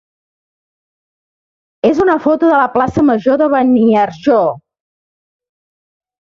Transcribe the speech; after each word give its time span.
és 1.89 1.99
una 2.05 2.15
foto 2.23 2.49
de 2.53 2.61
la 2.61 2.71
plaça 2.77 3.05
major 3.11 3.39
de 3.43 3.49
Beniarjó. 3.57 4.41